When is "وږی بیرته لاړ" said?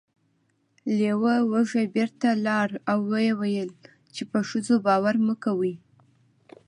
1.51-2.69